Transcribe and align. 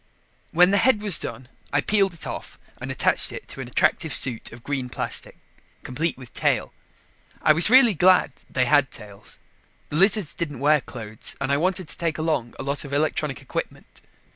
When 0.49 0.71
the 0.71 0.79
head 0.79 1.03
was 1.03 1.19
done, 1.19 1.47
I 1.71 1.79
peeled 1.79 2.15
it 2.15 2.25
off 2.25 2.57
and 2.79 2.89
attached 2.89 3.31
it 3.31 3.47
to 3.49 3.61
an 3.61 3.67
attractive 3.67 4.15
suit 4.15 4.51
of 4.51 4.63
green 4.63 4.89
plastic, 4.89 5.37
complete 5.83 6.17
with 6.17 6.33
tail. 6.33 6.73
I 7.39 7.53
was 7.53 7.69
really 7.69 7.93
glad 7.93 8.31
they 8.49 8.65
had 8.65 8.89
tails. 8.89 9.37
The 9.89 9.97
lizards 9.97 10.33
didn't 10.33 10.59
wear 10.59 10.81
clothes 10.81 11.35
and 11.39 11.51
I 11.51 11.57
wanted 11.57 11.87
to 11.87 11.95
take 11.99 12.17
along 12.17 12.55
a 12.57 12.63
lot 12.63 12.83
of 12.83 12.93
electronic 12.93 13.43
equipment. 13.43 14.01